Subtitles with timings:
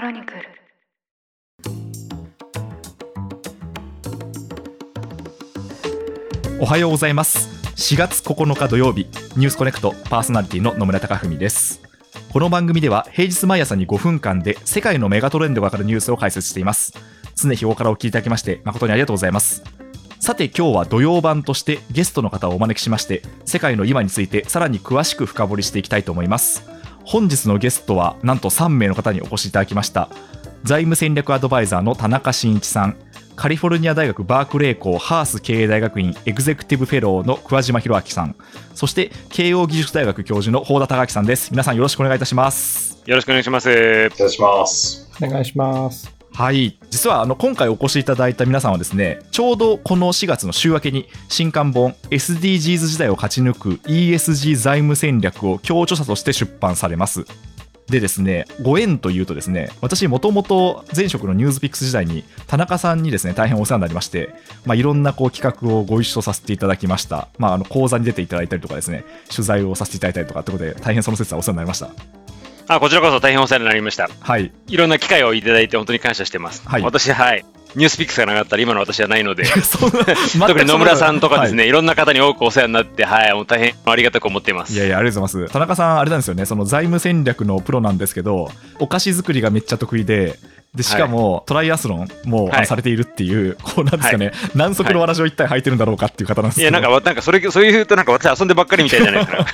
[0.00, 0.40] クロニクル。
[6.58, 7.50] おはようございます。
[7.76, 11.82] 4月9日土曜日ニュースコネクトパーソナリティの野村貴文です。
[12.32, 16.94] この番組では平日毎朝に5分間で世界のメガトレンドがわかるニュースを解説しています。
[17.36, 19.62] 常日頃からお聞きいただきまして誠にありがとうございます。
[20.18, 26.69] さて今日は土曜版としてゲストの方をお招きしまして世界の今についてさらに詳しく深掘りしていきたいと思います。
[27.10, 30.08] 本日のゲストはなんと3名の方にお越しいただきました
[30.62, 32.96] 財務戦略アドバイザーの田中真一さん
[33.34, 38.36] カリフォルニア大学バークレー校ハース経営大学院エグゼクティブフェローの桑島博明さん
[38.76, 43.68] そして慶應義塾大学教授の法田隆明さんです皆さんよろしくお願いいたしますよろしくお願いします。
[43.68, 45.08] お願いします。
[45.20, 46.19] お願いします。
[46.40, 46.78] はい。
[46.88, 57.26] 実はあの今回お越しいただいた皆さんはですねちょうどこの4月の週明けに新刊本 SDGs 時代を勝ち抜く ESG 財務戦略を共著者として出版されます。
[57.90, 64.30] でですねご縁というとですね私もともと前職のニュースピックス時代に田中さんにですね大変お世話になりまして、
[64.64, 72.19] まあ、いろんなこう企画をご一緒させていただきました、まあ、あの講座に出ていただいたりとかですね取材をさせていただいたりとかってことで大変その説はお世話になりました。
[72.72, 74.08] あ、こちらこそ大変お世話になりました。
[74.20, 76.62] はいいろんな機会をいただいて本当に感謝してます。
[76.68, 77.44] はい私、はい。
[77.74, 79.44] ニュースピックスがなかったら今の私はないので、
[80.38, 84.72] 特に野村さんとかですね、、はいろんな方に多くお世話になって、はい、もう大変ありがたく思っています。
[84.72, 85.52] いやいや、ありがとうございます。
[85.52, 90.38] 田中さん、あれなんですよね、その財務戦略のプロなんですけど、お菓子作りがめっちゃ得意で、
[90.74, 96.64] でしかも、トライアスロンも、されているっていう、こうなんですかね、何足のわらじを一体履いてるんだろうかっていう方なんですけど、い。
[96.66, 99.46] や、なんか、わなんかそれ、そういうと、なんか私遊んでばっかりみたいじゃないですか。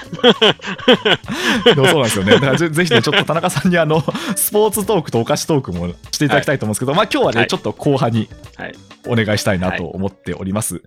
[1.75, 2.33] でもそうなんですよね。
[2.33, 4.05] だからぜぜひね、ちょっと田中さんにあの、
[4.37, 7.49] スポーツトークとお菓子トークもしていただきたいと思うんですけど、まあ今日はね、はい。
[7.49, 8.75] ちょっと後半にはい。
[9.07, 10.83] お願いしたいなと思っております。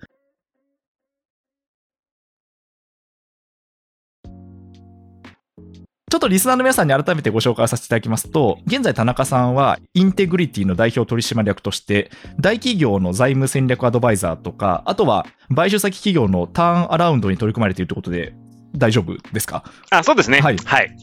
[6.10, 18.34] ちょっとリスナーの皆さんに改めてご紹介させていただきますと、現在田中さんはインテグリティの代表取締役として、大企業の財務戦略アドバイザーとか、あとは買収先企業のターンアラウンドに取り組まれているということで、
[18.76, 19.64] 大丈夫ですか？
[19.92, 20.40] あ、そうですね。
[20.40, 20.60] ははいい。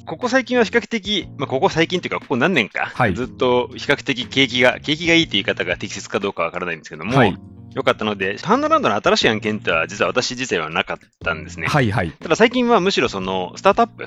[0.06, 7.36] ここ最近は比較的、まあ、ここ最近というか、ここ何年か、はいずっと比較的景気が、景気がいいという言い方が適切かどうかわからないんですけども、はい。
[7.74, 11.68] よかったので、ターンアラウンドの新しい案件っては、実は私自体はなかったんですね。
[11.68, 12.10] はいはい。
[12.10, 14.06] ただ最近はむしろそのスタートアップ、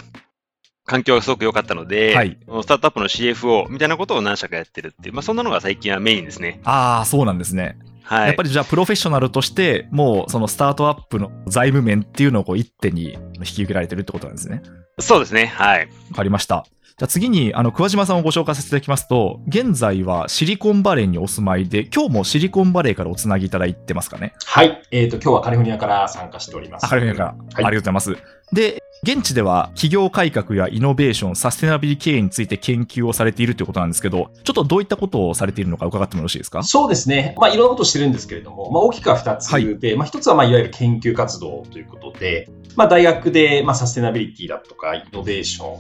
[0.89, 6.59] 環境がすごく良かったので、はいスタートアップの CFO みたいなことを何社かやってるっていう、まあ、そんなのが最近はメインですね。
[6.63, 7.77] ああ、そうなんですね。
[8.03, 8.27] はい。
[8.27, 14.63] やっぱりじゃあプロフェッショナルとしてもうそのスタートアップの財務面っていうのをこう一手に引き受けられてるってことなんですね。
[15.00, 15.45] そうですね。
[15.45, 15.88] はい。
[16.09, 16.66] わかりました。
[16.97, 24.33] じゃあ次にあの桑島さんをご紹介させていただきますと現在はシリコンバレーにお住まいで今日もシリコンバレーからおつなぎいただいてますかね？
[24.45, 24.81] はい。
[24.91, 26.85] えっ、と、今日はカリフォルニアから参加しております。
[26.85, 28.17] あカリフォルニアから、はいありがとうございます。
[28.51, 36.64] で現地では企業改革やイノベーションサステナビリティ経営について研究をされているということなんですけどちょっとどういったことをされているのか伺ってもよろしいですか？
[36.64, 37.34] そうですね。
[37.38, 39.80] まあ、いろんなことをしてるんですけれども、まあ、大きくは2つ。
[39.80, 45.80] で、まあ、1つは、まあ、いわゆる研究活動ということで、まあ、大学で、まあ、サステナビリティだとか、イノベーション、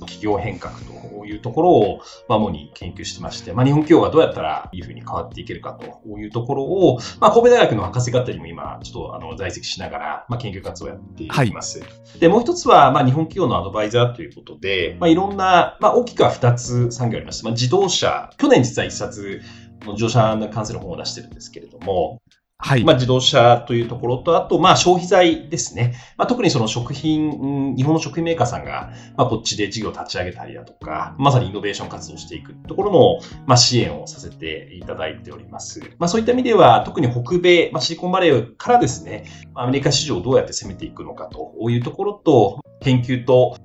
[0.00, 11.82] 企業変革というところを、まあ、主に研究してまして、まあ、日本企業がどうやったらいいふうに変わっていけるかというところを、まあ、神戸大学の博士課程にも今、ちょっとあの在籍しながら、まあ、研究活動をやっています。
[12.18, 19.42] で、もう一つは、まあ、日本企業のアドバイザーということで、まあ、いろんな、まあ、大きくは2つ産業ありまして、まあ、自動車、去年実は1冊、
[19.86, 22.20] 自動車に関する本を出してるんですけれども、
[22.58, 25.94] はい、まあ、自動車というところと、あと、まあ、消費財ですね。
[26.16, 35.80] まあ、特にその食品、日本の食品メーカーさんが、まあ、こっちで事業を立ち上げたりだとか、まさにイノベーション活動していくところの、まあ、支援をさせていただいております。
[35.98, 43.56] まあ、そういった意味では、特に北米、まあ、シリコンバレーからですね、アメリカ市場をどうやって攻めていくのかというところと、研究と、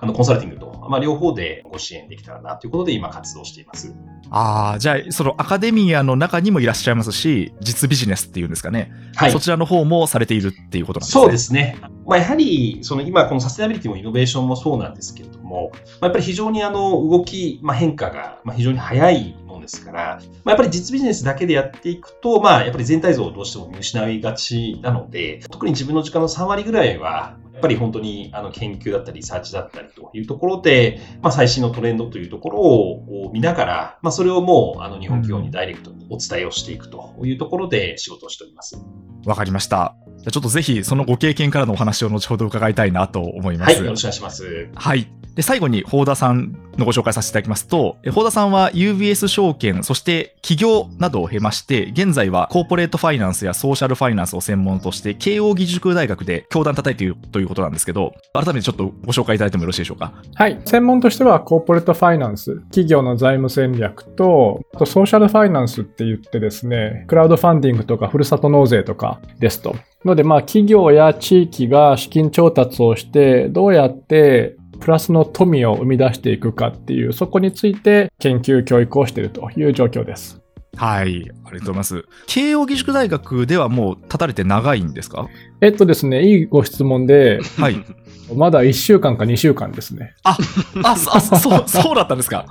[0.00, 3.94] あのコンサルティングと、まあ、両方でご支援できたらなということで今活動しています。
[4.30, 9.40] ああじゃあそのアカデミアの中にもいらっしゃいますし実ビジネスっていうんですかね、はいそ。
[9.40, 11.22] ちらの方もされているっていうことなんですね。
[11.22, 11.76] そうですね。
[12.06, 38.80] まあ、やはり、その今、このサステナビリティもイノベーションもそうなんですけれども、まあ、やっぱり非常にあの動き、まあ、変化がまあ非常に早いものですから、まあ、やっぱり実ビジネスだけでやっていくと、まあ、やっぱり全体像をどうしても見失いがちなので、特に自分の時間の3割ぐらいは、やっぱり本当にあの研究だったり、リサーチだったりというところで、まあ、最新のトレンドというところを見ながら、まあ、それをもうあの日本企業にダイレクトにお伝えをしていくというところで仕事をしております。
[39.26, 40.07] わかりました。
[40.18, 43.84] じゃあちょっとぜひそのご経験からのお話を後ほど伺いたいなと思いまはい、す。
[43.84, 44.68] よろしくお願いします。
[44.74, 45.08] はい。
[45.34, 60.12] で、最後に、法田さんのご紹介させていただきますと、本田さんは UBS 証券、そして企業などを経まして、現在はコーポレートファイナンスやソーシャルファイナンスを専門として、慶応義塾大学で教壇叩いているということなんですけど、改めてちょっとご紹介いただいてもよろしいでしょうか？
[60.34, 60.60] はい。
[60.64, 69.76] 専門としてはコーポレートファイナンス、企業の財務戦略と、あとソーシャルファイナンスって言ってですね、クラウドファンディングとかふるさと納税とかですと。
[70.04, 80.40] ので、まあ、企業や地域が資金調達をして、どうやってプラスの富を生み出していくかっていう、そこについて研究教育をしているという状況です。
[80.76, 82.04] はい、ありがとうございます。
[82.28, 85.28] 慶應義塾大学ではもう立たれて長いんですか？
[85.60, 87.84] えっとですね、いいご質問で、はい。
[88.36, 90.12] まだ1週間か2週間ですね。
[90.22, 90.36] あ、
[90.84, 92.46] あ、そそう、そうだったんですか？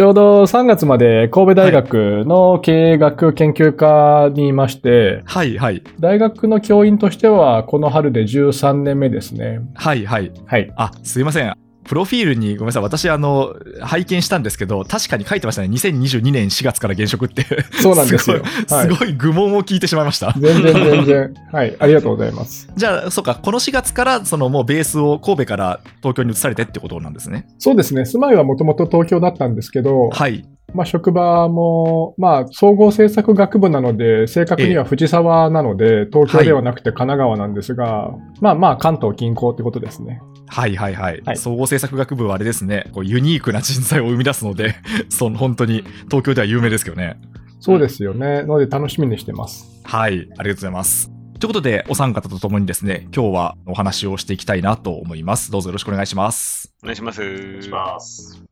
[0.00, 5.82] ちょうど3月まで神戸大学の経営学研究科にいまして、はい、はい。
[5.98, 9.60] 大学の教員としては、この春で13年目ですね。
[9.74, 10.32] はい、はい。
[10.46, 10.72] はい。
[10.74, 11.69] あ、すいません。
[11.90, 15.68] プロフィールにごめんなさい、私、あの、拝見したんですけど、確かに書いてましたね。
[15.70, 17.44] 2022年4月から現職って
[17.82, 18.44] そうなんですよ。
[18.68, 20.32] すごい愚問を聞いてしまいました。
[20.38, 21.34] 全然全然。
[21.50, 21.76] はい。
[21.80, 22.70] ありがとうございます。
[22.76, 27.48] じゃあ、そうか、この4月から、そのもうベースを神戸から東京に移されてってことなんですね。
[27.58, 28.04] そうですね。
[28.04, 30.44] 住まいはもともと東京だったんですけど、はい。
[30.74, 40.20] まあ、職場も、まあ、総合政策学部なので、正確には藤沢なので、東京ではなくて神奈川なんですが、はい、まあまあ、関東近郊ってことですね。
[40.46, 41.22] はいはいはい。
[41.24, 44.74] はい、総合政策学部はあれですね、こうユニークな人材を生み出すので、
[45.08, 47.16] その本当に東京では有名ですけどね。
[47.60, 48.42] そうですよね。
[48.42, 49.80] ので楽しみにしてます。
[49.84, 51.10] はい、ありがとうございます。
[51.38, 55.50] ということで、お三方と共にですね、今日はお話をしていきたいなと思います。
[55.50, 56.72] どうぞよろしくお願いします。
[56.82, 57.22] お願いします。
[57.22, 58.49] お願いします。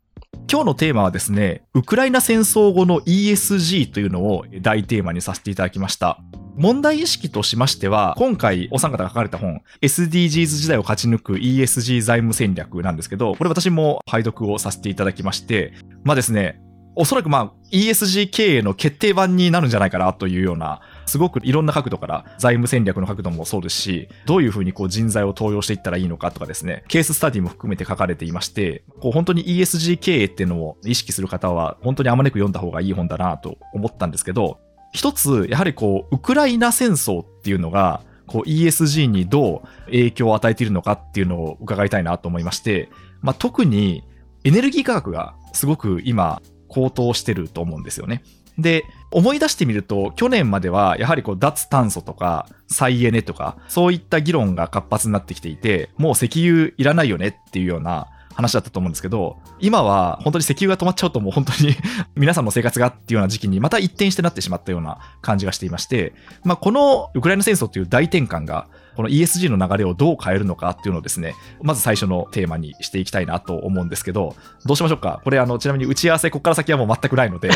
[0.51, 6.21] 今日のテーマはですね、ウクライナ戦争後の ESG というのを大テーマにさせていただきました。
[6.57, 16.59] 問題意識としましては、今回お三方が書かれた本、SDGs 時代を勝ち抜く ESG 財務戦略なんですけど、これ私も拝読をさせていただきまして、まあですね、
[16.97, 34.61] おそらくまあ ESG 経営の決定版になるんじゃないかなというような、すごくいろんな角度から財務戦略の角度もそうですし、どういうふうにこう人材を登用していったらいいのかとかですね、ケーススタディも含めて書かれていまして、こう本当に ESG 経営っていうのを意識する方は、本当にあまねく読んだ方がいい本だなと思ったんですけど、
[34.93, 42.91] 一つ、やはりこう、ウクライナ戦争っていうのが、こう ESG にどう影響を与えているのかっていうのを伺いたいなと思いまして、
[43.23, 44.05] まあ、特に
[44.45, 48.23] エネルギー価格がすごく今高騰してると思うんですよね。
[48.59, 58.09] で、思い出してみると、去年まではやはりこう脱炭素とか再エネとか、そういった議論が活発になってきていて、もう石油いらないよねっていうような
[58.39, 61.75] 話だったと思うんですけど、今は本当に石油が止まっちゃうともう本当に
[62.15, 66.13] 皆さんの生活がっていうような時期にまた一転してなってしまったような感じがしていまして、
[66.45, 68.69] まあ、このウクライナ戦争という大転換が
[68.99, 74.35] この ESG の流れをどう変えるのかっていうのをですね、まず最初のテーマにしていきたいなと思うんですけど、
[74.67, 75.21] どうしましょうか？
[75.23, 77.49] これ、あの、ちなみに打ち合わせ、ここから先はもう全くないので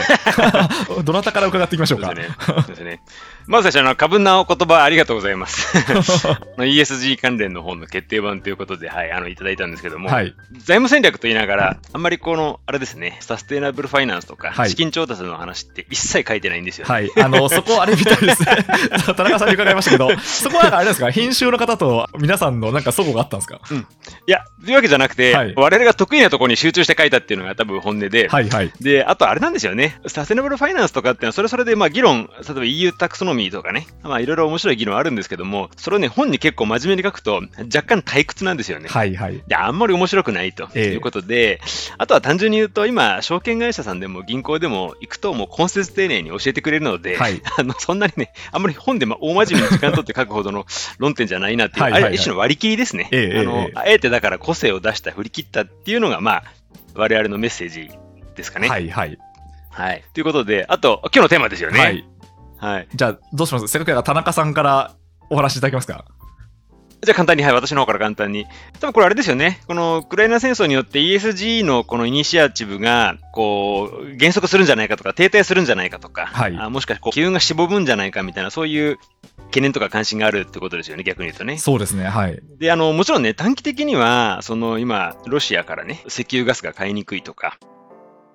[1.04, 2.14] どなたから伺っていきましょうか？
[2.46, 3.02] そうですね。
[3.46, 5.76] まず最初の過分なお言葉ありがとうございます。
[6.58, 17.10] ESG 関連の本の決定版ということで、はい、あの、いただいたんですけども、はい、財務戦略と言いながら、あんまりこの、あれですね、サステナブルファイナンスとか、資金調達の話って一切書いてないんですよ、ね、はい。
[17.16, 18.56] あの、 そこあれみたいですね。
[19.16, 23.84] 田中さんに伺いましたけど、そこはあれですか、編集の方と皆さんのなんか齟齬があったんですか、うん、い
[24.26, 37.42] や、というわけじゃなくて、はい、我々が得意なところに集中して書いたっていうのが多分本音で、はいはい、で、あとあれなんですよね、サステナブルファイナンスとかっていうのは、それそれでまあ議論、例えば EU タクソノミーとかね、まあいろいろ面白い議論あるんですけども、それをね、本に結構真面目に書くと、
[37.74, 38.88] 若干退屈なんですよね。
[38.88, 39.42] はいはい。
[39.46, 50.66] で、あんまり面白くないということで、えー、あとは単純に言うと、今、証券会社さんでも銀行でも行くと、もう根節丁寧に教えてくれるので、はい、 あのそんなにね、あんまり本で大真面目に時間取って書くほどの
[50.98, 53.08] 論点じゃないなっていう、はいはいはい、あれ一種の割り切りですね。
[53.10, 56.44] えー、あの、えー、あえてだから個性を出した、振り切ったっていうのが、まあ、
[56.94, 57.90] 我々のメッセージ
[58.36, 58.68] ですかね。
[58.68, 59.18] はいはい。
[59.70, 60.04] はい。
[60.12, 61.80] ということで、あと、今日のテーマですよね。
[61.80, 62.04] はい。
[62.62, 62.88] はい。
[62.94, 63.66] じゃあ、どうします？
[63.66, 64.94] せっかくだから田中さんから
[65.30, 66.04] お話しいただけますか？
[67.04, 68.46] じゃあ簡単に、はい、私の方から簡単に。
[68.78, 69.60] 多分これあれですよね。
[69.66, 78.98] このウクライナ戦争によって ESG のこのイニシアチブが、こう、減速するんじゃないかとか、停滞するんじゃないかとか、はい、あもしかしてこう機運がしぼむんじゃないかみたいな、そういう
[79.46, 81.58] 懸念とか関心があるってことですよね、逆に言うとね。
[81.58, 82.40] そうですね、はい。
[82.60, 87.58] で、あの、もちろんね、短期的には、その今、ロシアからね、石油ガスが買いにくいとか、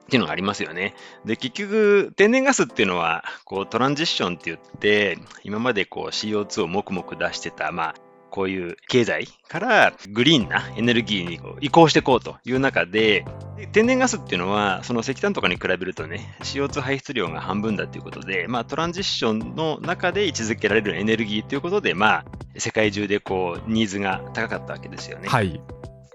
[0.07, 0.95] っていうのがありますよね。
[1.25, 7.95] で、結局、天然ガスっていうのは、こう、トランジッションって言って、今までこう CO2 をもくもく出してた、まあ、
[8.29, 13.25] こういう経済からグリーンなエネルギーに移行していこうという中で、
[13.71, 22.25] 天然ガスっていうのは、その石炭とかに比べるとね、CO2 排出量が半分だということで、まあ、トランジッションの中で位置づけられるエネルギーということで、まあ、
[22.57, 25.27] 世界中でこう、ニーズが高かったわけですよね。
[25.27, 25.61] はい。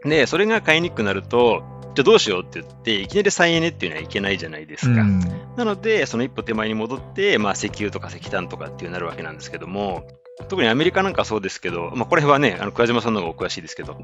[0.05, 1.63] で、それが買いにくくなると、
[1.95, 5.03] じゃあどうしようって言って、いきなり再エネっていうのはいけないじゃないですか。
[5.03, 5.21] うん、
[5.57, 10.05] なので、その一歩手前に戻って、まあ、石油とか石炭とかっていうなるわけなんですけども、
[10.49, 13.97] 特にアメリカなんかそうですけど、まあ、これはね、あの桑島さんの方がお詳しいですけど、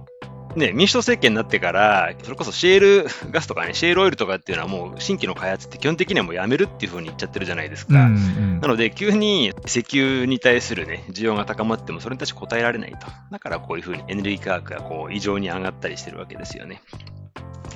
[0.57, 7.95] ね、民主党政権になってから、それこそシェールガスとかね、シェールオイルとかっていうのはもう新規の開発って基本的にはもうやめるっていうふうに言っちゃってるじゃないですか。
[7.95, 13.07] うんうん、なので、急に石油に対するね、需要が高まってもそれに対して応えられないと。
[13.31, 16.83] だからこういうふうにエネルギー価格がこう異常に上がったりしてるわけですよね。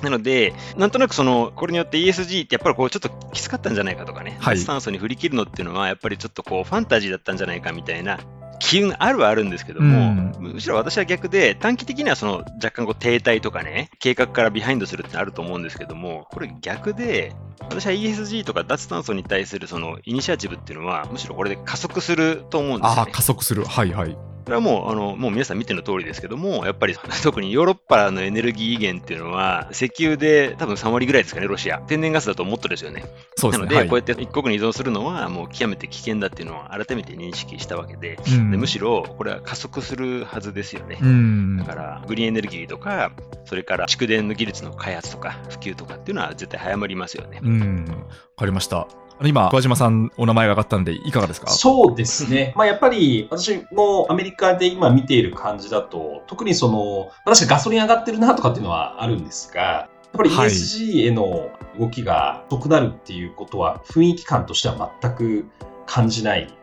[0.01, 8.19] なので、なんとなくその、これによって ESG ってやっぱりこうちょっときつかったんじゃないかとかね、はい、炭素に振り切るのっていうのはやっぱりちょっとこうファンタジーだったんじゃないかみたいな
[8.63, 23.11] 機運あるはあるんですけども、うん、むしろ私は逆で、短期的にはその若干こう停滞とかね、計画からビハインドするってあると思うんですけども、これ逆で、私は ESG とか脱炭素に対するそのイニシアチブっていうのは、むしろこれで加速すると思うんですよ、ね。
[23.11, 23.65] あ加速する。
[23.65, 24.17] はいはい。
[24.45, 31.79] これはもう、あの、もう皆さん見ての通りですけども、やっぱり 特にヨーロッパのエネルギー源っていうのは、石油で多分3割ぐらいですかね、ロシア。
[31.79, 33.05] 天然ガスだと思ってるんですよね。
[33.35, 33.65] そうですね。
[33.65, 40.97] なので、はい、こうやって一国に依存するのは、もう極めて危険だっていうのを改めて認識したわけで、うん、でむしろ、これは加速するはずですよね。
[41.01, 43.11] うん、だから、グリーンエネルギーとか、
[43.45, 47.39] それから蓄電の技術の開発とか、普及とかっていうのは絶対早まりますよね。
[47.41, 47.85] うん。
[47.87, 47.95] わ
[48.37, 48.87] かりました。
[49.23, 51.49] 今、桑島さんお名前が上がったんで、いかがですか？
[51.49, 52.53] そうですね。
[52.55, 65.45] まあ、やっぱり、私もアメリカで今見ている感じだと、特にその、確かガソリン上がってるなとかっていうのはあるんですが、やっぱり ESG への動きが遅くなるっていうことは、雰囲気感としては全く
[65.85, 66.53] 感じない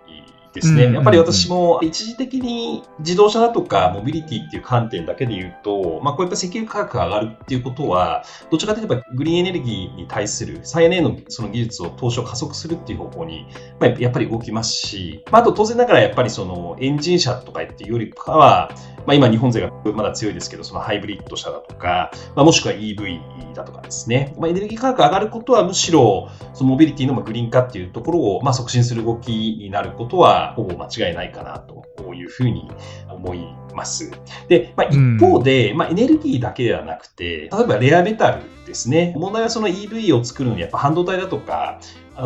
[0.52, 0.92] ですね。
[0.92, 13.46] やっぱり私も一時的に自動車だとかモビリティっていう観点だけで言うと、まあこういった石油価格が上がるっていうことは、どちらかといえばグリーンエネルギーに対する再エネのその技術を投資を加速するっていう方向に、
[13.78, 18.72] まあ、やっぱり動きますし、まあ、あと当然ながらやっぱりそのエンジン車とかっていうよりかは、
[19.06, 32.70] まあ、今日本勢がまだ強いですけど、そのハイブリッド車だとか、まあ、もしくは EV だとかですね、まあ、エネルギー価格上がることはむしろそのモビリティのグリーン化っていうところをまあ促進する動きになることはほぼ間違いないかなというふうに
[33.08, 34.10] 思います。
[34.48, 39.14] で、まあ、一方で、まあ、エネルギーだけではなくて、例えばレアメタルですね。
[39.16, 41.80] 問題はその EV を作るのにやっぱ半導体だとか、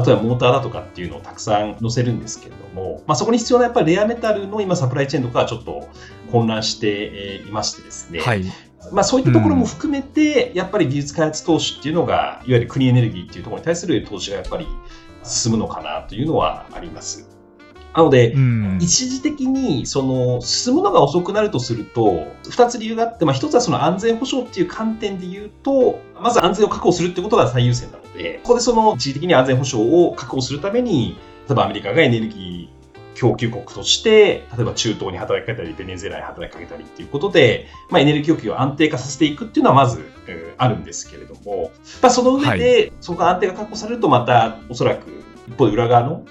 [0.06, 5.88] 例えばモーターだとかっていうのをたくさん載せるんですけれども、まあ、そこに必要なやっぱりレアメタルの今サプライチェーンとかはちょっと
[6.32, 8.44] 混乱していましてですね、はい、
[8.92, 14.66] まあ、そういったところも含めて、やっぱり技術開発投資っていうのが、いわゆるクリーンエネルギーっていうところに対する投資がやっぱり
[15.22, 17.33] 進むのかなというのはあります。
[17.94, 31.16] なので、うん、一時的にその進むのが遅くなるとすると、2つ理由があって、まあ、1つはその安全保障っていう観点で言うと、まず安全を確保するってことが最優先なので、ここでその一時的に安全保障を確保するために、
[31.48, 32.74] 例えばアメリカがエネルギー
[33.14, 41.70] 供給国として、例えば中東に働きかけたり、ベネズエラに働きかけたりっていうことで、まあ、エネルギー供給を安定化させていくっていうのはまず、えー、あるんですけれども、
[42.02, 45.06] まあ、その上で、はい、そこが安定が確保されると、またおそらく
[45.48, 46.24] 一方で裏側の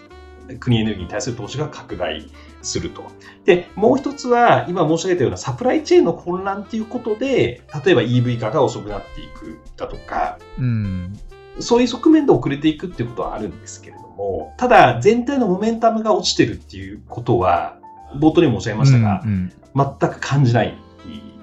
[0.60, 2.30] クリーンエネルギーに対する投資が拡大
[2.62, 3.04] すると。
[3.46, 11.14] で、もう一つは、今申し上げたようなサプライチェーンの混乱っていうことで、例えば EV 化が遅くなっていくだとか、うん、
[11.60, 17.78] そういう側面で遅れていくっていうことはあるんですけれども、ただ全体のモメンタムが落ちてるっていうことは、
[18.16, 19.52] 冒頭にも申し上げましたが、うんうん、
[20.00, 20.78] 全く感じない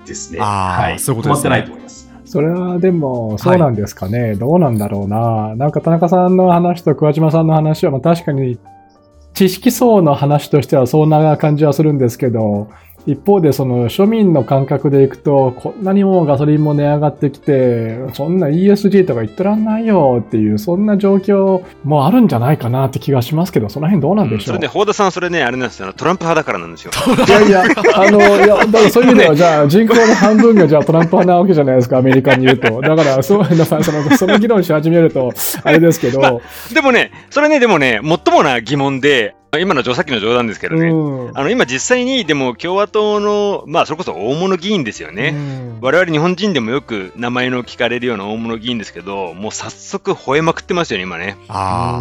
[0.06, 0.40] ですね。
[0.40, 0.98] はい。
[0.98, 1.50] そういうことですね。
[1.50, 2.10] 止まってないと思います。
[2.24, 5.56] それはでも、そうなんですかね、はい、どうなんだろうな。
[5.56, 8.56] なんか田中さんの話と桑島さんの話は、まあ、確かに
[9.40, 12.68] 知識層の話としてはそんな感じはするんですけど、
[13.06, 26.92] 一方でその庶民の感覚でいくと、こんなにもガソリンも値上がってきて、そんな ESG とか言ってらんないよっていう、そんな状況もあるんじゃないかなって気がしますけど、その辺どうなんでしょう、うん、それね、放田さん、それね、あれなんですよ、トランプ派だからなんですよ。
[27.26, 27.64] いやいや、
[27.94, 32.80] あの、いや、だからそういう意味では、 じゃあ人口の半分がじゃあトランプ派なわけじゃないですか、アメリカに言うと。
[32.80, 35.32] だから、そう、だからその、その議論し始めると、
[35.64, 36.34] あれですけど、 まあ。
[36.74, 51.36] でもね、それね、でもね、最もな疑問で、今のさっきの冗談ですけどね、うん、あの今実際にでも共和党の、まあそれこそ大物議員ですよね、うん、我々日本人でもよく名前の聞かれるような大物議員ですけど、もう早速吠えまくってますよね、今ね。
[51.48, 52.00] あ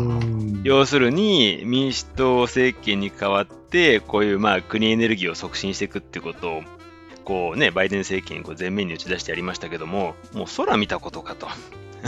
[0.64, 6.64] 要するに民主党政権に代わって、こういうまあ国エネルギーを促進していくってことを、
[7.26, 11.48] こうね、バイデン政権にこう前面に打ち出してやりましたけども、もう空見たことかと。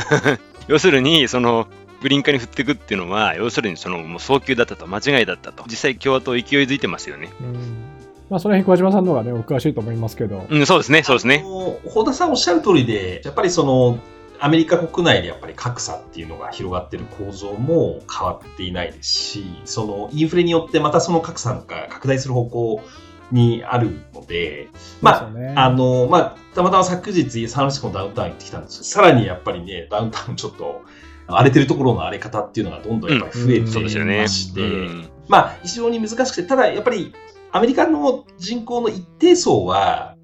[0.67, 1.67] 要するに、その
[2.01, 7.29] グリーン化に振っていくっていうのは、要するにそのもう早急だったと、間違いだったと、実際、共和党勢いづいてますよね。
[7.41, 7.55] うん
[8.29, 10.45] まあ、その辺、小島さんの方がね、お詳しいと思いますけど。
[10.49, 11.43] うん、そうですね、そうですね。
[11.93, 13.99] 本田さんおっしゃる通りで、やっぱりその、
[14.39, 22.81] アメリカ国内でやっぱり格差っていうのが広がってる構造も変わっていないですし、そのインフレによってまたその格差が拡大する方向
[23.31, 24.69] にあるので、
[25.01, 30.83] まあ、ね、あの、まあ、たまたま昨日サンフランシスコのダウンタウン行ってきたんですけど、さらにやっぱりね、ダウンタウンちょっと、
[31.37, 34.21] 荒れてるところの荒れ方っていうのがどんどんやっぱり増えてそうですよね。
[34.21, 35.09] まして、うん。
[35.27, 37.13] まあ、非常に難しくて、ただやっぱり
[37.51, 40.15] アメリカの人口の一定層は、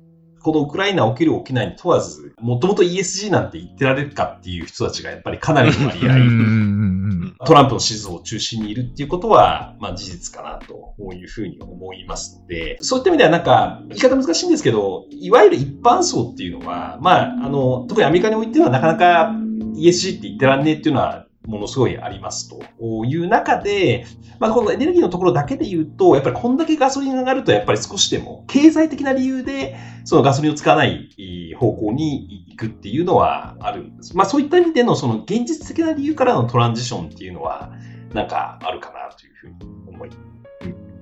[0.42, 19.34] このウクライナ起きる起きないに問わず、もともと ESG なんて言ってられるかっていう人たちがやっぱりかなりの割合、トランプの支持層を中心にいるっていうことは、まあ事実かなというふうに思いますので、そういった意味ではなんか、言い方難しいんですけど、いわゆる一般層っていうのは、まあ、あの、特にアメリカにおいてはなかなか
[19.78, 24.06] ESG って言ってらんねえっていうのは、ものすごいありますという中で、
[24.40, 34.16] まあ、このエネルギーのところだけで言うと、やっぱりこんだけガソリンが上がると、やっぱり少しでも経済的な理由で、そのガソリンを使わない方向に行くっていうのはあるんです。
[34.16, 37.72] まあ、そういった意味でのその現実的な理由からのトランジションっていうのは、
[38.14, 39.56] なんかあるかなというふうに
[39.88, 40.10] 思い、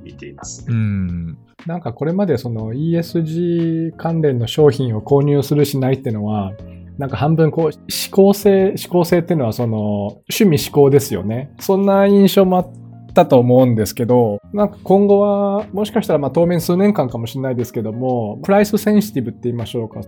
[0.03, 0.65] 見ています。
[0.69, 6.51] うんなんかこれまでその ESG 関連の商品を購入するしないっていうのは、
[6.97, 7.75] なんか半分こう、思
[8.11, 11.53] 考性、思考性っていうのはその趣味思考ですよね。
[11.59, 12.67] そんな印象もあっ
[13.13, 20.01] たと思うんですけど、なんか今後は、もしかしたらまあ当面数年間かもしれないですけども、プライスセンシティブって言いましょうか。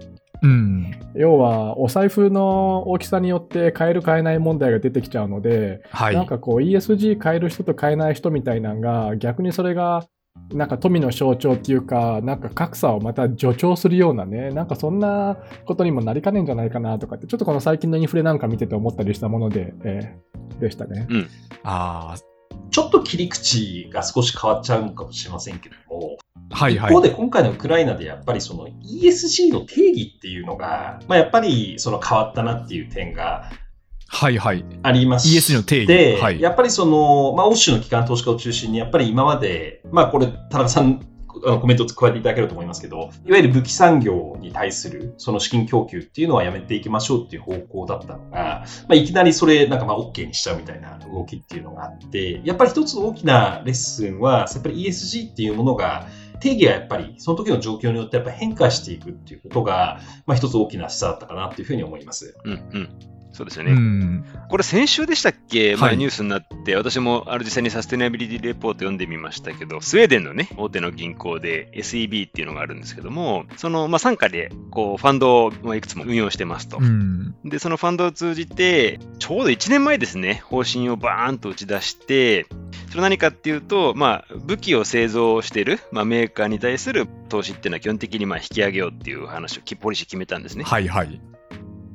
[0.44, 10.06] うん要は、お財布の大きさによって買える買えない問題が出てきちゃうので、はいなんかこう ESG 買える人と買えない人みたいなのが逆にそれが
[10.54, 21.08] なんか富の象徴っていうかなんか格差をまた助長するようなねなんかそんなことにもなりかねんじゃないかなとかってちょっとこの最近のインフレなんか見てて思ったりしたもので、えーでしたね。
[21.64, 22.16] あ
[22.72, 26.18] ちょっと切り口が少し変わっちゃうのかもしれませんけども、
[26.52, 26.92] あはいはい。
[26.92, 33.50] 一方で今回のウクライナでやっぱりその ESG の定義っていうのが、まあ、やっぱりその変わったなっていう点が
[34.08, 41.02] はいはいありまして、ESG の定義で、はいやっぱりその、まあ、欧州の機関投資家を中心に、やっぱり今まで、まあ、これ、田中さん、
[41.40, 56.08] コメントを加えていただけると思いますけど、いわゆる武器産業に対するその資金供給っていうのはやめていきましょうっていう方向だったのが、まあ、いきなりそれなんかまあ OK にしちゃうみたいな動きっていうのがあって、やっぱり一つ大きなレッスンは、やっぱり ESG っていうものが、
[56.40, 62.36] 定義がやっぱりその時の状況によってやっぱ変化していくっていうことが、まあ、一つ大きな示唆だったかなというふうに思います。
[62.44, 63.17] うんうん。
[63.38, 63.74] そうですようね。
[63.74, 76.78] んこれ先週でしたっけ、ニュースになって、私もある実際にサステナビリティレポート読んでみましたけど、スウェーデンのね、大手の銀行で SEB っていうのがあるんですけども、その、まあ、傘下で、こう、ファンドをまあいくつも運用してますと。
[76.82, 82.48] うんで、そのファンドを通じて、ちょうど1年前ですね、方針をバーンと打ち出して、
[82.90, 90.64] それ何かっていうと、まあ、武器を製造している、まあ、メーカーに対する投資っていうのは基本的にまあ引き上げようっていう話を、ポリシー決めたんですね。
[90.64, 91.22] はいはい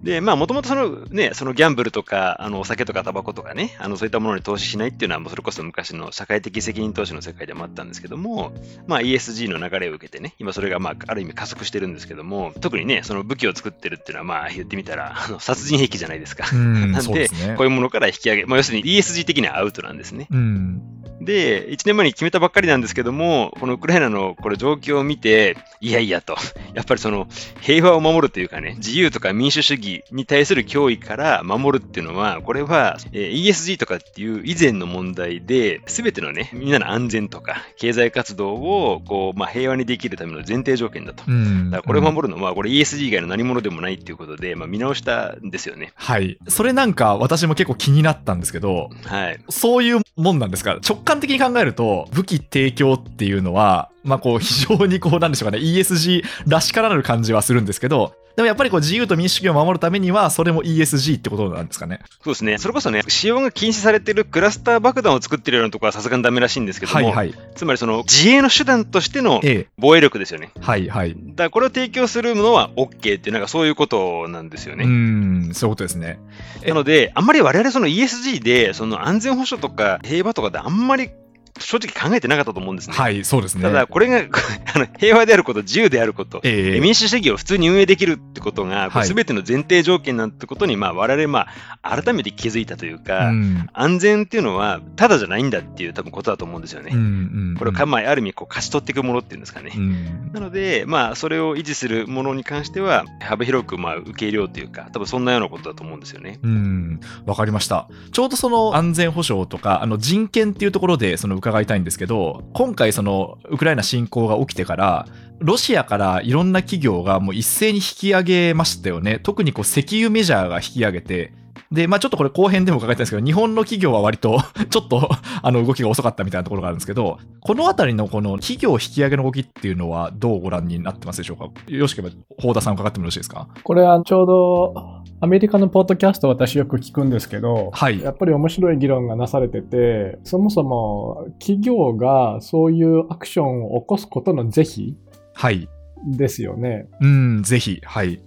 [0.02, 8.52] で、まあ、もともとそのね、そのギャンブルとか、あの、お酒とかタバコとかね、あの、そういったものに投資しないっていうのは、もうそれこそ昔の社会的責任投資の世界でもあったんですけども、
[8.86, 16.46] まあ、ESG の流れを受けてね、今それが、まあ、ある意味加速してるんですけども、特にね、その武器を作ってるっていうのは、まあ、言ってみたら、あの殺人兵器じゃないですか。
[16.52, 20.26] うん なんでねこういうものから引き上げ、まあ、要するに ESG 的にはアウトなんですね。
[20.30, 20.82] うん
[21.24, 26.36] で、1年前に決めたばっかりなんですけども、このウクライナのこれ状況を見て、いやいやと、
[26.74, 27.28] やっぱりその
[27.60, 41.24] 平和を守るというかね、自由とか民主主義に対する脅威から守るっていうのは、これは、えー ESG とかっていう以前の問題で、すべてのね、みんなの安全とか経済活動をこう、まあ、平和にできるための前提条件だと。
[41.26, 45.92] うんだからこれを守るのは、これ ESG 以外の何者でもないっていうことで、まあ、見直したんですよね。
[45.94, 49.38] はいそれなんか私も結構気になったんですけどはい。
[49.48, 50.78] そういうもんなんですか？
[50.86, 62.58] 直感的に考えると武器提供っていうのはまあこう非常にこうなんでしょうかね ESG らしからぬ感じはするんですけどでもやっぱりこう自由と民主主義を守るためにはそれも ESG ってことなんですかねそうですね。
[62.58, 69.40] それこそね、使用が禁止されてるクラスター爆弾を作ってるようなところはさすがにダメらしいんですけども、はいはいつまりその自衛の手段としての
[69.76, 70.52] 防衛力ですよね。
[70.60, 74.86] はいはいだからこれを提供するのは OK っていう、なんかそういうことなんですようね。
[74.86, 76.18] んそういうことですね
[76.62, 81.10] えなので、あんまり我々その ESG で、その安全保障とか平和とかであんまり
[81.58, 82.96] 正直考えてなかったと思うんですね。
[82.96, 84.18] はいそうですねただ、これが
[84.74, 91.46] あの平和であること、自由であること、ええ民主主義を普通に運営できるってことが、こはいれ全ての前提条件なんてことに、まあ、我々、ま
[91.82, 96.90] あ、改めて気づいたというか、うん安全っていうのは、ただじゃないんだっていう多分ことだと思うんですよね。
[96.92, 99.72] うんうんこれをか、まあ、ある意味こう勝ち取っていくものっていうんですかね。
[99.76, 106.38] うんなので、まあ、それを維持するものに関しては、幅広くまあ受け入れようというか、多分そんなようなことだと思うんですよね。
[106.42, 107.88] うん、わかりました。
[108.12, 115.06] ちょうどその安全保障とか、あの人権っていうところでその伺いたいんですけど、今回そのウクライナ侵攻が起きてから、
[115.40, 119.18] ロシアからいろんな企業がもう一斉に引き上げましたよね。
[119.20, 121.32] 特にこう石油メジャーが引き上げて、
[121.72, 124.38] で、まあちょっとこれ後編でも伺いたいんですけど、日本の企業は割と
[124.70, 125.08] ちょっと
[125.42, 131.44] あの動きが遅かったみたいなところがあるんですけど、このあたりのこの企業引き上げの動きっていうのはどうご覧になってますでしょうか？
[131.66, 133.48] よろしければ、宝田さん伺ってもよろしいですか？
[133.64, 134.74] これはちょうど
[135.20, 144.96] アメリカのポッドキャスト私よく聞くんですけど、はいやっぱり面白い議論がなされてて、そもそも企業がそういうアクションを起こすことの是非
[145.34, 145.68] はい。
[146.04, 146.88] ですよね。
[147.00, 147.80] うん、ぜひ。
[147.84, 148.20] はい。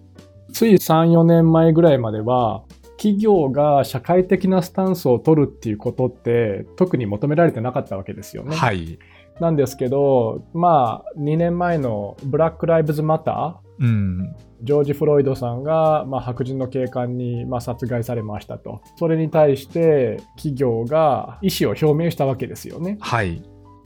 [0.53, 2.63] つい3、4年前ぐらいまでは、
[3.05, 8.55] 企業が社会的なスタンスを取るっていうことって特に求められてなかったわけですよね。
[8.55, 8.97] はい。
[9.39, 14.35] なんですけど、まあ、2年前のブラック・ライブズ・マター、うん。
[14.63, 18.81] ジョージ・フロイドさんが、まあ、白人の警官に、まあ、殺害されましたと。
[18.95, 22.97] それに対して企業が意思を表明したわけですよね。
[23.01, 23.43] はい。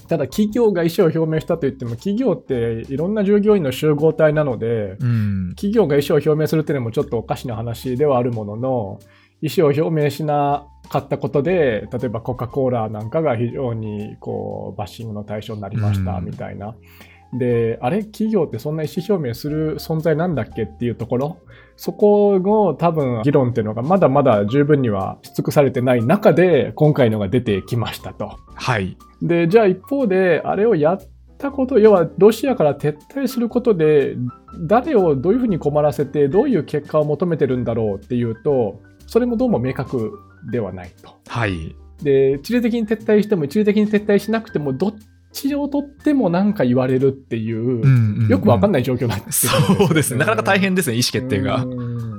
[0.09, 5.49] ただ企業が意思を表明したといっても企業っていろんな従業員の集合体なのでうん。
[5.55, 8.99] 企業が意思を表明するっていうのもちょっとおかしな話ではあるものの
[9.41, 16.75] 意思を表明しなかったことで例えばコカ・コーラなんかが非常にこうバッシングの対象になりましたうんみたいな。
[17.33, 18.03] であれ？
[18.03, 21.37] 企業ってそんな意思表明する存在なんだっけっていうところ？
[21.75, 28.37] そこの多分議論っていうのがまだまだ十分にはし尽くされてない中で今回のが出てきましたと。
[28.55, 28.97] はい。
[29.21, 30.99] で、じゃあ一方で、あれをやっ
[31.37, 34.15] たこと、要はロシアから撤退することで、
[34.61, 40.11] 誰をどういうふうに困らせて、どういう結果を求めてるんだろうっていうと、それもどうも明確
[40.51, 41.15] ではないと。
[41.27, 41.75] はい。
[42.03, 44.93] で、一時的に撤退しても、一時的に撤退しなくても、どっ
[45.31, 48.83] ちをとっても何か言われるっていう、よくわかんない。
[48.83, 50.19] 状況なんですよそうですね。
[50.19, 51.63] なかなか大変ですね、意思決定が。
[51.63, 52.09] うん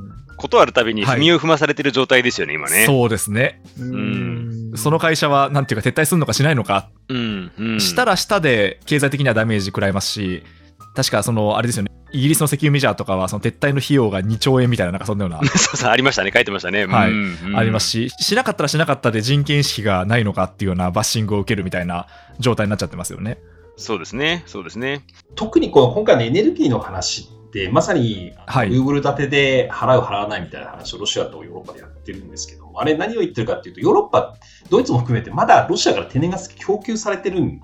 [0.41, 2.87] ことあるたびに踏みを踏まされてる状態ですよね、今ね。
[2.87, 3.63] そうですね。
[3.79, 7.51] うんその会社は、なんていうか、撤退するのかしないのか、うん。
[7.59, 7.81] うん。
[7.81, 10.45] したらしたで、経済的にはダメージ食らいますし、
[10.95, 16.31] 確か、その、あれですよね、イギリスの石油メジャーとかは、その撤退の費用が2兆円みたいな、なんかそんなような、 そうそう、ありましたね。
[16.33, 16.87] 書いてましたね。
[16.87, 22.07] はいうんうんありますし、しなかったらしなかったで人権意識がないのかっていうようなバッシングを受けるみたいな
[22.39, 23.39] 状態になっちゃってますよね。
[23.77, 24.43] そうですね。
[24.47, 25.05] そうですね。
[25.35, 34.37] 特にこの今回のエネルギーの話って、まさに、はい Google 建てで払う、払わないみたいな話をロシアとヨーロッパでやってるんですけども、あれ何を言ってるかっていうと、ヨーロッパ、
[34.69, 37.61] ドイツも含めて、まだロシアから天然ガス供給されてるん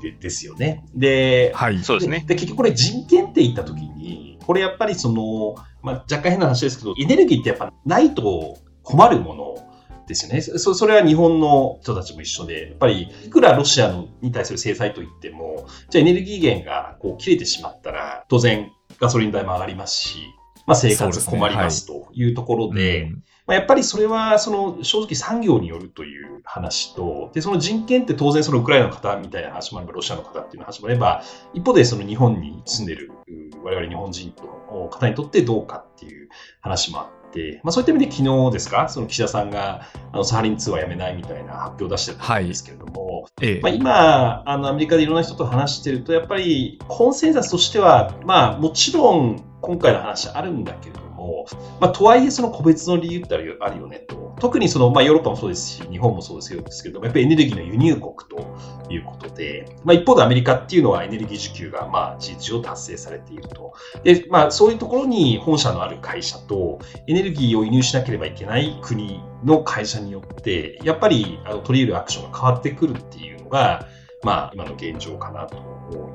[0.00, 0.84] でですよね。
[0.94, 1.78] で、はい。
[1.78, 2.24] そうですね。
[2.26, 9.66] で結局これ人権って言った時に、これやっぱりその、まあ、若干変な話ですけど、エネルギーってやっぱないと困るもの
[10.06, 10.40] ですよね。
[10.40, 18.70] そそれは日本の人たちも一緒で、やっぱりいくらロシアのに対する制裁といっても、じゃあエネルギー源がこう切れてしまったら、当然
[19.00, 20.18] ガソリン代も上がりますし、
[20.66, 23.22] まあ、生活困りますというところで、うん。
[23.46, 31.22] まあ、やっぱりそれはその正直産業によるという話と、でその人権って当然そのウクライナの方みたいな話もあれば、ロシアの方っていう話もあれば、
[31.54, 34.34] 一方でその日本に住んでるう我々日本人
[34.72, 36.28] の方にとってどうかっていう
[36.60, 43.60] 話もあって、まあ、そういった意味で昨日ですか、その岸田さんがあのサハリン2はやめないみたいな発表を出してたんですけれども、ええ。
[43.62, 51.46] まあ、今、あのアメリカでいろんな人と話してると、やっぱりコンセンサスとしては、まあ、もちろん今回の話あるんだけれども、
[51.80, 54.36] まあ、とはいえその個別の理由ってあるよあるよねと。
[54.38, 58.56] 特にその、まあ、ヨーロッパもそうですし、日本もそうですですけども、やっぱりエネルギーの輸入国と
[58.90, 63.72] いうことで、まあ、一方でアメリカっていうのはエネルギー需給が、まあ、事実上達成されていると。
[64.04, 73.88] で、まあ、そういうところに本社のある会社と、エネルギーを輸入しなければいけない国の会社によって、やっぱりあの取り入れるアクションが変わってくるっていうのが、
[74.26, 75.56] まあ、今の現状かなと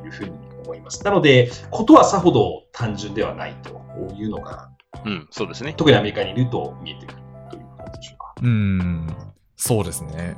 [0.04, 0.32] いうふうに
[0.66, 1.02] 思います。
[1.06, 4.70] なので、ことはさほど単純ではないというのが、
[5.06, 5.74] うん、そうですね。
[5.78, 7.18] 特にアメリカにいると見えてくる
[7.50, 8.34] という感じでしょうか。
[8.42, 9.08] うん。
[9.56, 10.36] そうですね。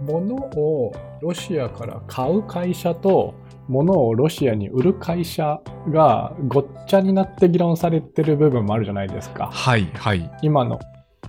[0.00, 3.34] 物をロシアから買う会社と
[3.66, 9.50] 物をロシアに売る会社がごっちゃになって議論されてる部分もあるじゃないですか。
[9.52, 10.30] はい、はい。
[10.42, 10.78] 今の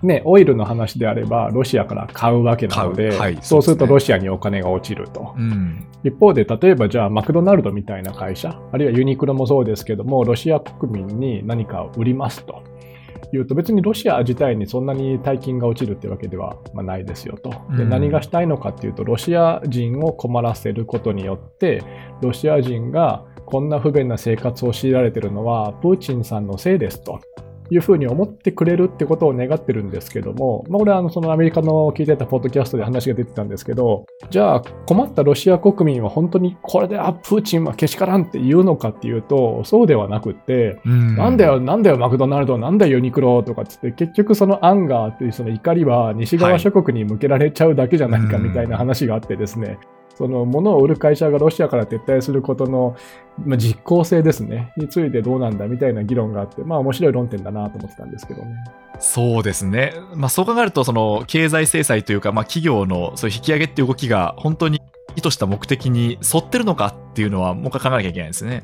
[0.03, 5.33] ね、オイルの話であればロシアから買うわけなので、はいそうするとロシアにお金が落ちると。
[5.37, 5.87] うん。
[6.03, 12.63] 一方で例えばじゃあマクドナルドみたいな会社あるいはユニクロもそうですけどもロシア国民に何かを売りますと。
[13.33, 17.49] いうと別にロシア自体にそんなに大金が落ちるってわけではまあないですよと。
[17.75, 17.89] でうん。
[17.89, 21.83] 何がしたいのかっていうとロシア人を困らせることによって
[22.21, 27.21] ロシア人がこんな不便な生活を強いられてるのはプーチンさんのせいですと
[27.69, 41.15] いうふうに思ってくれるってことを願ってるんですけども、まあ、俺はあのそのアメリカの聞いてたポッドキャストで話が出てたんですけど、じゃあ困ったロシア国民は本当にこれであプーチンはけしからんって言うのかっていうと、そうではなくって、うん。
[41.15, 49.77] なんだよ、なんだよ、マクドナルド、なんだよ、ユニクロとかっつって、結局そのアンガーっていうその怒りは西側諸国に向けられちゃうだけじゃないかはいみたいな話があってですね、
[50.17, 52.97] その物を売る会社がロシアから撤退することの、
[53.45, 58.55] まあ、実効性ですね、についてどうなんだみたいな議論があって、まあ面白い論点だなと思ってたんですけどね。
[58.99, 59.93] そうですね。
[60.15, 64.81] まあそう考えると、その経済制裁というか、まあ企業のそういう引き上げっていう動きが本当に
[65.15, 68.63] 意図した目的に沿ってるのかっていうのはもう一回考えなきゃいけないですね。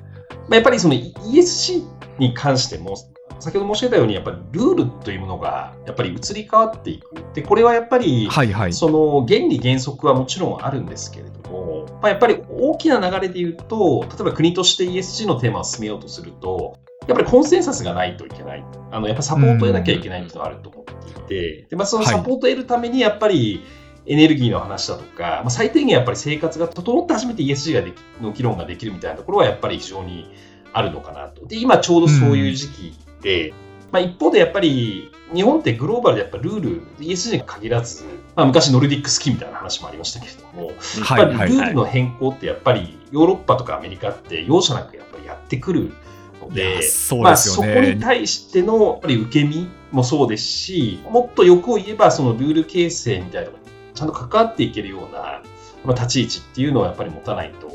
[0.50, 1.84] まあ、やっぱりその ESG
[2.18, 2.96] に関しても、
[3.40, 7.14] 先ほど申し上げたように、やっぱりルールというものがやっぱり移り変わっていく。
[7.34, 18.64] で、これはやっぱり、はいはい、その原理原則はもちろんあるんですけれども、まあ、やっぱり大きな流れで言うと、例えば国として ESG のテーマを進めようとすると、やっぱりコンセンサスがないといけない。
[18.92, 23.64] あの、やっぱサポートを得なきゃいけないっていうのがあると思っていて、で、まあ、そのサポートを得るために、やっぱり、
[24.06, 30.30] エネルギーの話だとか、まあ、最低限やっぱり生活が整って初めて ESG ができの議論ができるみたいなところはやっぱり非常に
[30.74, 31.46] あるのかなと。
[31.46, 32.94] で、今ちょうどそういう時期
[33.24, 33.56] で、うん、
[33.92, 38.04] まあ、一方でやっぱり日本ってグローバルでやっぱルール、ESG に限らず、
[38.36, 40.76] まあ、昔ノルディックスキーみたいな話もありましたけれども、やっ
[41.08, 45.92] ぱりルールの変更ってやっぱりヨーロッパとかアメリカって容赦なくやっぱりやってくる
[46.42, 55.42] ので、そ、ね、まあ、そこに対してのやっぱり受け身もそうですし、もっと欲を言えばそのルール形成みたいなところにちゃんと関わっていけるような、
[55.84, 57.68] まあ、立ち位置っていうのはやっぱり持たないと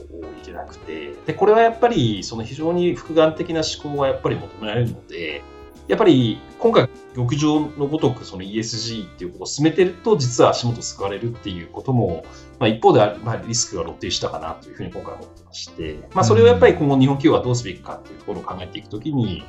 [0.89, 5.43] て、で、これはやっぱりその非常に複眼的な思考がやっぱり求められるので、
[5.87, 12.25] やっぱり今回、極上のごとくその ESG っていうことを進めてると、実は足元救われるっていうことも、
[12.59, 19.45] まあ、一方でま、リスクが露呈したかなというふうに今回思ってまして、まあ、それをやっぱり今後日本企業はどうすべきかっていうところを考えていくときに、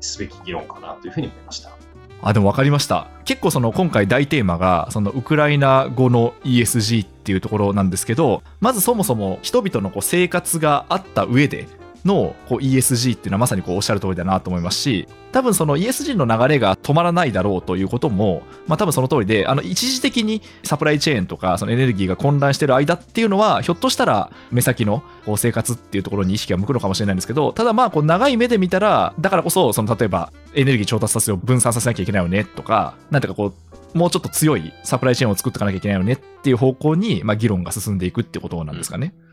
[0.00, 1.89] すべき議論かなというふうに思いました。
[2.22, 3.06] あ、でも分かりました。
[3.24, 11.66] 結構その今回大テーマが、そのウクライナ語の ESG っていうところなんですけど、まずそもそも人々のこう生活があった上で、
[12.04, 33.54] のこう ESG っていうのはまさにこうおっしゃる通りだなと思いますし、多分その ESG の流れが止まらないだろうということも、まあ多分その通りで、あの一時的にサプライチェーンとかそのエネルギーが混乱してる間っていうのは、ひょっとしたら目先のこう生活っていうところに意識が向くのかもしれないんですけど、ただまあこう長い目で見たら、だからこそ、その例えばエネルギー調達させを分散させなきゃいけないよねとか、なんていうかこ
[33.94, 39.06] う、もうちょっと強いサプライチェーンを作っていかなきゃいけないよねっていう方向に、まあ、議論が進んでいくってことなんですかね。
[39.08, 39.29] はい。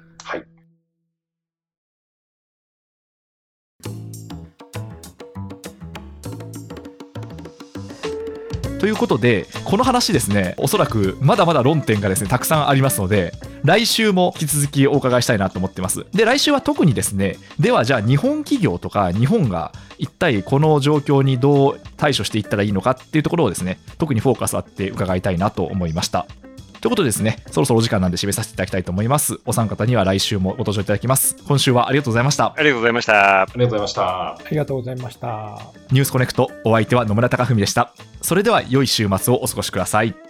[8.88, 13.34] ということで、この話ですね、おそらくまだまだ論点がですね、たくさんありますので、
[13.66, 16.06] 来週も引き続きお伺いしたいなと思ってます。
[16.14, 26.26] で、来週は特にですね、ではじゃあ日本企業とか日本が一体この状況にどう対処していったらいいのかっていうところをですね、特にフォーカスあって伺いたいなと思いました。
[26.82, 29.40] ということでですね、そろそろお時間なんで締めさせていただきたいと思います。
[29.46, 31.36] お三方には来週もご登場いただきます。
[31.48, 32.54] 今週はありがとうございました。
[32.56, 33.42] ありがとうございました。
[33.42, 34.04] ありがとうございました。
[34.04, 35.60] ありがとうございました。
[35.92, 37.94] ニュースコネクト、お相手は野村貴文でした。
[38.22, 40.27] それでは良い週末をお過ごしください。